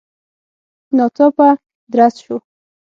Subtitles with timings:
[0.97, 1.47] ناڅاپه
[1.91, 2.35] درز شو.